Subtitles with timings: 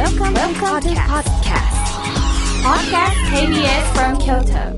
[0.00, 1.76] Welcome, Welcome to podcast.
[2.64, 4.72] Podcast KBS from Kyoto.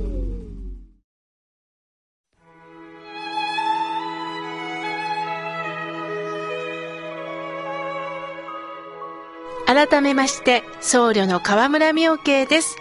[9.66, 12.76] 改めまして僧侶の河村明慶です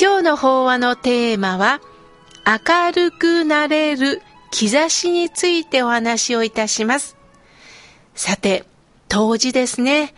[0.00, 1.80] 今日の法話のテーマは
[2.46, 4.22] 明るくなれる
[4.52, 7.16] 兆しについてお話をいたします
[8.14, 8.64] さて
[9.08, 10.14] 冬至ですね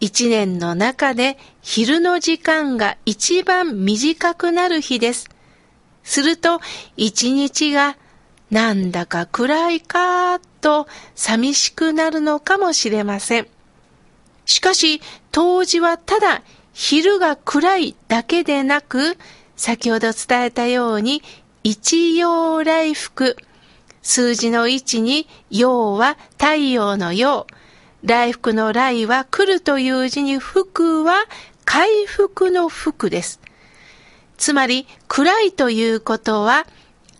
[0.00, 5.28] 一年の中で昼の時間が一番短くなる日です。
[6.04, 6.60] すると
[6.96, 7.96] 一日が
[8.50, 13.48] なんだか暗いかと寂しくなるのかもしれません。
[14.46, 16.42] しかし当時はただ
[16.72, 19.18] 昼が暗いだけでなく
[19.56, 21.22] 先ほど伝えたように
[21.64, 23.36] 一陽来福
[24.00, 27.46] 数字の位置に陽は太陽の陽
[28.04, 31.24] 来福の来は来るという字に福は
[31.64, 33.40] 回復の福です。
[34.36, 36.66] つまり暗いということは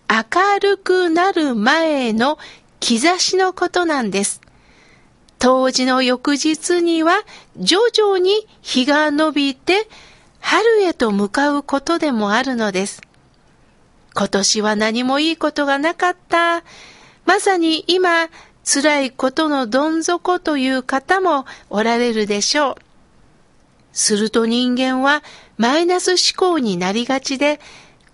[0.08, 2.39] 明るくなる前の
[2.80, 4.41] 兆しのことなんです。
[5.39, 7.22] 当時の翌日には
[7.56, 9.89] 徐々に日が伸びて
[10.41, 13.02] 春へと向かうことでもあるのです。
[14.14, 16.62] 今年は何もいいことがなかった。
[17.24, 18.28] まさに今
[18.70, 22.74] 辛いことのどん底という方もおられるでしょう。
[23.94, 25.22] すると人間は
[25.56, 27.61] マイナス思考になりがちで、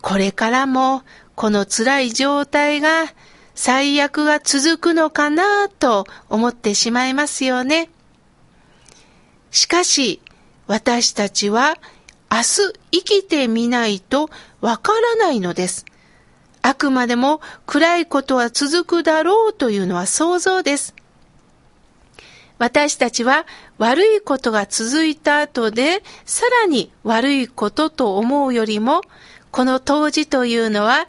[0.00, 1.02] これからも
[1.34, 3.06] この辛い状態が
[3.56, 7.90] 最悪が続くのかなと思ってしまいますよね。
[9.50, 10.20] しかし、
[10.68, 11.74] 私たちは
[12.30, 12.44] 明日
[12.92, 15.84] 生きてみないとわからないのです。
[16.66, 20.94] あくまでも暗いことは続くだろうというのは想像です。
[22.58, 23.44] 私たちは
[23.76, 29.02] 悪いことが続いた後でさらに悪いことと思うよりも
[29.50, 31.06] この当時というのは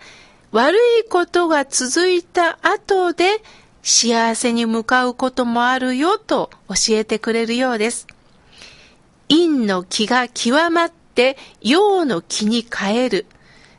[0.51, 3.41] 悪いことが続いた後で
[3.81, 8.07] 幸せに向かうこともあるよと教えてくれるようです。
[9.29, 13.25] 陰の気が極まって陽の気に変える。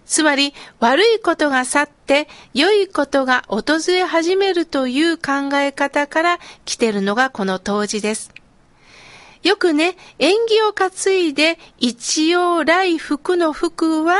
[0.06, 8.32] つまり悪いことが去って良いことが訪れ始めるという考え方から来てるのがこの当時です。
[9.42, 10.90] よくね、縁起を担
[11.28, 14.16] いで一応来福の福は、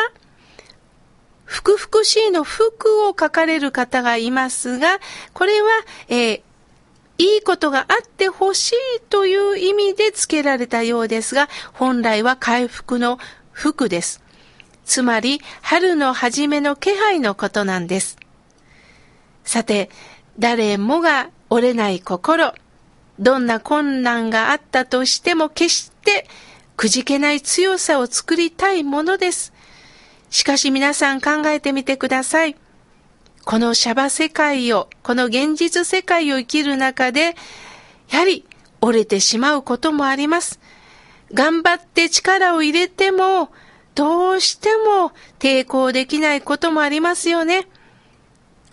[1.45, 4.99] 福々しいの福を書かれる方がいますが、
[5.33, 5.69] これは、
[6.09, 6.41] えー、
[7.19, 13.19] いいことがあってほしいという意味で付けられたようですが、本来は回復の
[13.53, 14.26] 福です。
[14.87, 18.17] つまり春の初めの気配のことなんです。
[19.45, 19.91] さて、
[20.39, 22.55] 誰もが折れない心、
[23.19, 26.29] どんな困難があったとしても決して
[26.77, 29.53] くじけない強さを作りたいものです。
[30.31, 32.57] しかし皆さん考えてみてください。
[33.45, 37.37] このシャバ世界を、この現実世界を生きる中で、
[38.11, 38.45] やはり
[38.81, 40.61] 折れてしまうこともあります。
[41.33, 43.51] 頑張って力を入れても、
[43.97, 47.67] どうしても抵抗できないこともありますよね。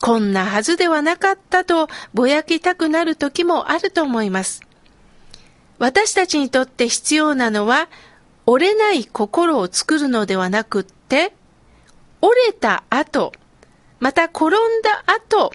[0.01, 4.61] こんなはずではなかったとぼやきたくなる時もあると思います。
[5.79, 7.87] 私たちにとって必要なのは
[8.45, 11.33] 折れない心を作るのではなくって、
[12.21, 13.31] 折れた後、
[14.01, 14.51] また転ん
[14.83, 15.53] だ後、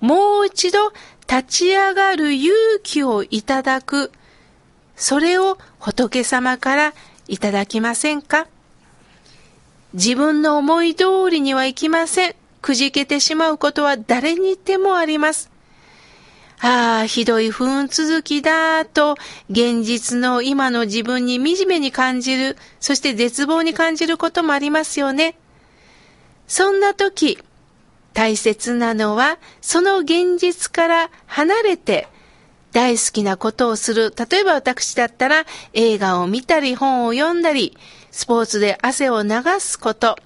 [0.00, 0.92] もう一度
[1.26, 4.12] 立ち上がる勇気をいただく、
[4.94, 6.94] それを仏様から
[7.28, 8.46] いただきませんか？
[9.94, 12.34] 自分の思い通りにはいきません。
[12.60, 15.50] くじけてしまうことは誰にでもあります。
[16.60, 19.16] ああ、ひどい不運続きだと、
[19.50, 25.36] 現実の今の自分に惨めに感じる、そして絶望に感じることもありますよね。
[26.48, 27.38] そんな時、
[28.14, 32.08] 大切なのは、その現実から離れて、
[32.72, 34.12] 大好きなことをする。
[34.16, 35.44] 例えば私だったら
[35.74, 37.76] 映画を見たり本を読んだり、
[38.14, 40.16] スポーツで汗を流すこと、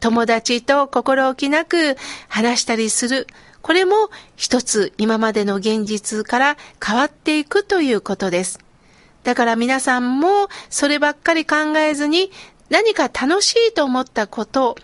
[0.00, 1.96] 友達と心置きなく
[2.26, 3.28] 話したりする。
[3.62, 8.58] これも一つ今までの現実から変わっていくということです。
[9.22, 12.32] だから皆さんもそればっかり考えずに
[12.70, 14.76] 何か楽しいと思ったことを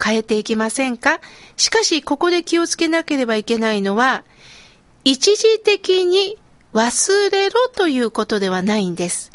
[0.00, 1.20] 変えていきませんか？
[1.56, 4.22] しかしここで気をつけなければいけないのは
[5.02, 6.38] 一時的に
[6.72, 9.32] 忘れろということではないんです。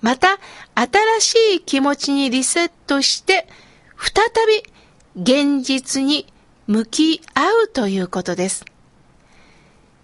[0.00, 0.38] また、
[0.74, 3.48] 新しい気持ちにリセットして、
[3.96, 4.30] 再
[5.16, 6.26] び現実に
[6.66, 8.64] 向き合うということです。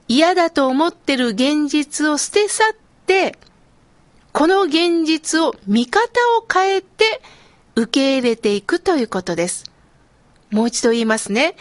[0.08, 2.76] 嫌だと思ってる現実を捨て去っ
[3.06, 3.38] て、
[4.32, 6.00] この現実を見方
[6.38, 7.22] を変えて
[7.76, 9.64] 受け入れていくということです。
[10.50, 11.56] もう一度言いますね。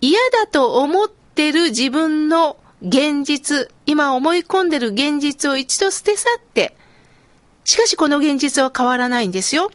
[0.00, 6.76] 嫌だと思ってる自分の現実、今思い込んでる現実を一度捨て去って、
[7.64, 9.70] しかしこの現実は変わらないんですよ。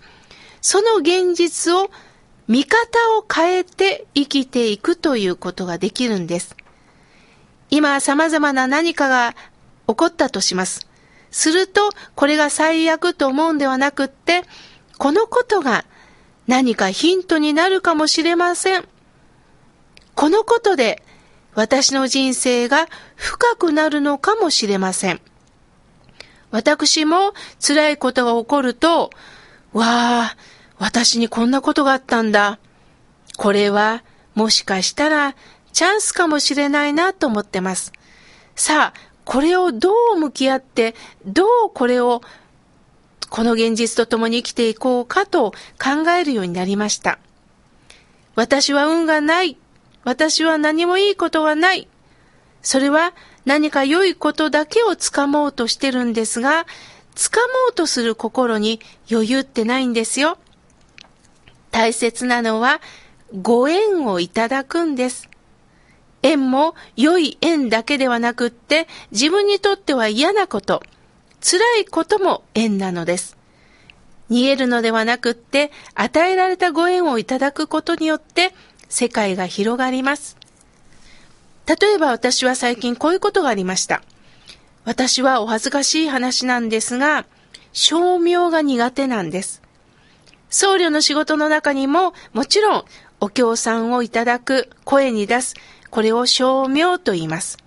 [0.61, 1.89] その現実を
[2.47, 2.77] 見方
[3.17, 6.55] を変えて生きていくということができるんです。
[7.69, 9.35] 今様々な何かが
[9.87, 10.87] 起こったとします。
[11.31, 14.43] すると、これが最悪と思うんではなくって、
[14.97, 15.85] このことが
[16.47, 18.87] 何かヒントになるかもしれません。
[20.15, 21.03] このことで
[21.53, 25.21] 私の人生が深くなるのかもしれません。
[26.51, 29.11] 私も辛いことが起こると、
[29.73, 30.37] わあ、
[30.79, 32.59] 私にこんなことがあったんだ。
[33.37, 34.03] これは
[34.35, 35.35] もしかしたら
[35.73, 37.93] チャンスかもしれないなと思ってます。
[38.55, 40.95] さあ、これをどう向き合って、
[41.25, 42.21] どうこれを、
[43.29, 45.51] この現実と共に生きていこうかと
[45.83, 47.19] 考えるようになりました。
[48.35, 49.57] 私は運がない。
[50.03, 51.87] 私は何もいいことがない。
[52.61, 53.13] それは
[53.47, 56.67] 何か良いことだけをつかもうとしてるんですが、
[57.15, 60.37] つかもうとする心に余裕ってないんですよ。
[61.71, 62.81] 大切なのは
[63.41, 65.29] ご縁をいただくんです。
[66.23, 70.83] 縁も良い縁だけではなくって自分にとっては嫌なこと、
[71.39, 73.37] 辛いことも縁なのです。
[74.29, 78.53] 逃げるのではなくって与えられたご縁をいただくことによって
[78.89, 80.36] 世界が広がります。
[81.67, 84.01] 例えば私は最近こういうことがありました。
[84.85, 87.25] 私はお恥ずかしい話なんですが、
[87.73, 89.61] 照明が苦手なんです。
[90.49, 92.85] 僧侶の仕事の中にももちろん
[93.19, 95.55] お経さんをいただく、声に出す、
[95.89, 97.57] これを照明と言います。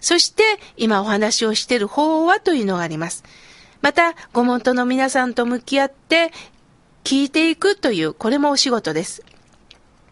[0.00, 0.42] そして
[0.76, 3.22] 今お話をしている法話というのがあります。
[3.82, 6.32] また、ご門徒の皆さんと向き合って
[7.04, 9.22] 聞いていくという、これもお仕事です。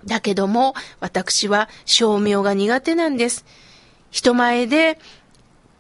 [0.07, 3.45] だけども、私は照明が苦手なんです。
[4.11, 4.99] 人前で、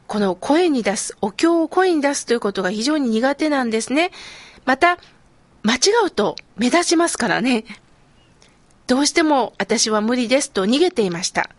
[0.06, 4.10] この声に出す、お経を声に出すということが非常に苦手なんですね。
[4.64, 4.98] また、
[5.62, 7.64] 間違うと目立ちますからね。
[8.86, 11.50] どうしても私は無理ですと逃げていました。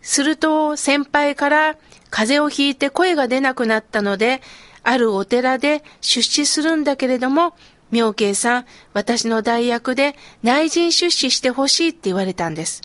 [0.00, 1.76] すると先輩から
[2.10, 4.40] 風邪をひいて声が出なくなったので、
[4.82, 7.54] あるお寺で出資するんだけれども、
[7.92, 12.82] 妙慶さん、私の代役で内陣出資してほしいって言われたんです。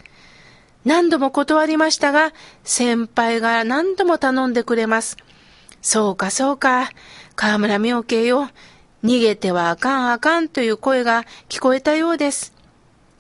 [0.86, 2.33] 何度も断りましたが、
[2.63, 5.18] 先輩が何度も頼んでくれます。
[5.81, 6.89] そうかそうか、
[7.36, 8.50] 河村妙慶よ、
[9.04, 12.53] 逃げてはあかんあかんという声が聞こえたようです。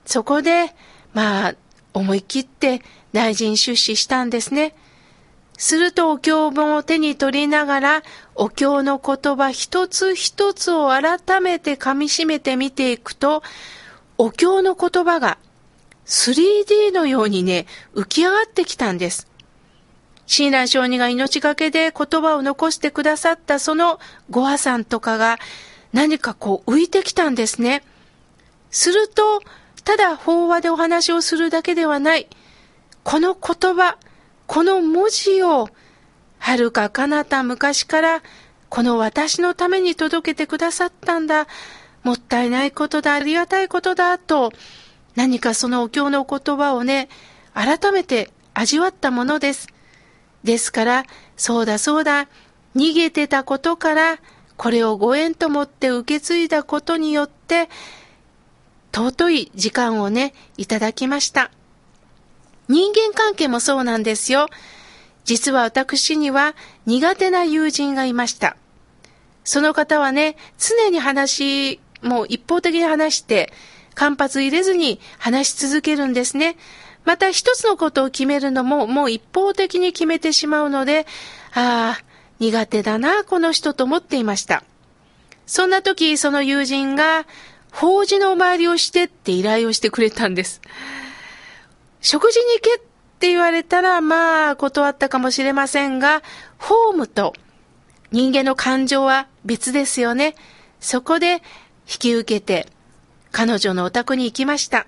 [0.05, 0.73] そこで、
[1.13, 1.55] まあ、
[1.93, 2.81] 思い切って
[3.13, 4.75] 内陣出資したんですね。
[5.57, 8.03] するとお経本を手に取りながら、
[8.35, 13.41] お経の言葉一つ一つを改めて噛み締めて見ていくと、
[14.19, 15.37] お経の言葉が
[16.05, 17.65] 3D のようにね、
[17.95, 19.27] 浮き上がってきたんです。
[20.27, 23.99] 親鸞上人が命がけで言葉を残してくださったその
[24.29, 25.39] ご阿さんとかが
[25.93, 27.83] 何かこう浮いてきたんですね。
[28.69, 29.41] すると、
[29.83, 32.27] ただ法話でお話をするだけではない。
[33.03, 33.97] この言葉、
[34.47, 35.69] この文字を、
[36.39, 38.23] はるか彼方昔から
[38.69, 41.47] この私のために届けてくださったんだ。
[42.03, 44.53] もったいないことだ、ありがたいことだ、と、
[45.15, 47.09] 何かそのお経の言葉をね、
[47.53, 49.67] 改めて味わったものです。
[50.43, 51.05] ですから、
[51.35, 52.27] そうだそうだ、
[52.75, 54.19] 逃げてたことから、
[54.55, 57.69] これをご縁と思って受け継いだことによって、
[58.93, 61.51] 尊い時間をね、いただきました。
[62.67, 64.47] 人間関係もそうなんですよ。
[65.23, 66.55] 実は私には
[66.85, 68.55] 苦手な友人がいました。
[69.43, 73.53] その方はね、常に話、もう一方的に話して、
[73.95, 76.57] 間髪入れずに話し続けるんですね。
[77.05, 81.07] また一つのことを決めるのももう一方的に決めてしまうので、
[81.53, 82.03] ああ、
[82.39, 84.63] 苦手だな、この人と思っていました。
[85.45, 87.25] そんな時、その友人が、
[87.71, 90.61] 法事のお参りをしてって依頼をしてくれたんです。
[92.01, 92.79] 食事に行けっ
[93.19, 96.21] て言われたら、まあ、断ったかもしれませんが、
[96.57, 97.33] ホームと
[98.11, 100.35] 人間の感情は別ですよね。
[100.79, 101.39] そこで引
[101.99, 102.67] き受けて、
[103.31, 104.87] 彼女のお宅に行きました。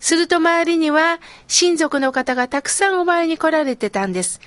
[0.00, 4.40] すると周りには親族の方がたくさんお参りに来られてたんです。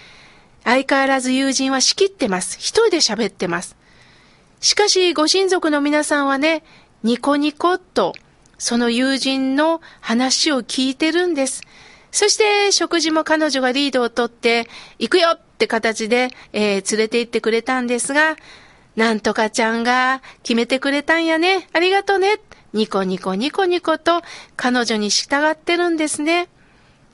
[0.66, 2.58] 相変わらず友人は仕切ってます。
[2.60, 3.78] 一人で喋ってます。
[4.60, 6.64] しかし、ご親族の皆さんはね、
[7.04, 8.14] ニコニコっと、
[8.58, 11.62] その友人の話を聞いてるんです。
[12.16, 14.70] そして食事も彼女がリードをとって、
[15.00, 18.38] 行くよって形で、えー、連れて行ってくれたんですが、
[18.96, 21.68] なんとかちゃんが決めてくれたんやね。
[21.74, 22.40] ありがとね。
[22.72, 24.22] ニコニコニコニコと
[24.56, 26.48] 彼女に従ってるんですね。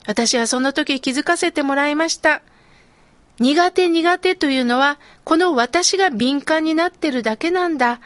[0.06, 2.40] 私はその時気づかせてもらいました。
[3.40, 7.98] 苦手苦手というのは、この私が敏感になってるだけなんだ。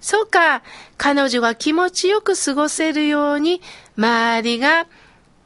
[0.00, 0.62] そうか、
[0.98, 3.60] 彼女が気持ちよく過ごせるように、
[3.98, 4.86] 周りが、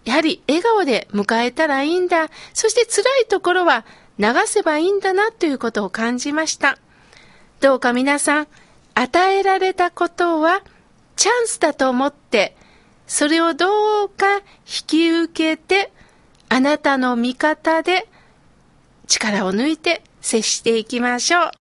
[0.09, 2.31] やはり笑顔で迎えたらいいんだ。
[2.55, 3.85] そして辛いところは
[4.19, 6.79] 流せばいいんだなということを感じました。
[7.61, 8.49] どうか皆さん、
[8.95, 10.62] 与えられたことは
[11.17, 12.57] チャンスだと思って、
[13.07, 14.43] それをどうか引
[14.87, 15.93] き受けて、
[16.49, 18.09] あなたの味方で
[19.09, 21.68] 力を抜いて接していきましょう。